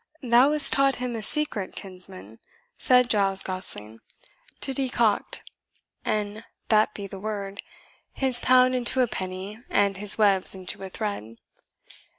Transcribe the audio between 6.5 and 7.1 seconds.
that be